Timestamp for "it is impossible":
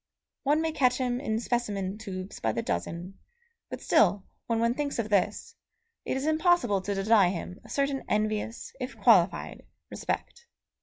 6.05-6.81